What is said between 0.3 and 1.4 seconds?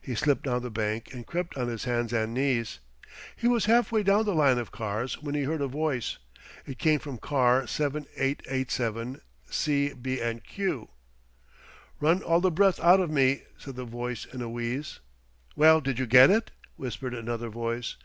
down the bank and